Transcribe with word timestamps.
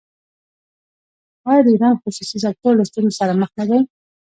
آیا 1.49 1.61
د 1.63 1.67
ایران 1.73 1.95
خصوصي 2.01 2.37
سکتور 2.45 2.73
له 2.77 2.83
ستونزو 2.89 3.17
سره 3.19 3.33
مخ 3.41 3.51
نه 3.59 3.65
دی؟ 3.69 3.79